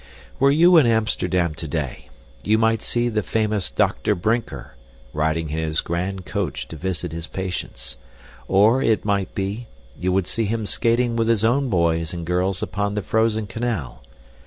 [0.39, 2.09] Were you in Amsterdam today,
[2.43, 4.15] you might see the famous Dr.
[4.15, 4.73] Brinker
[5.13, 7.97] riding in his grand coach to visit his patients,
[8.47, 12.63] or, it might be, you would see him skating with his own boys and girls
[12.63, 14.01] upon the frozen canal.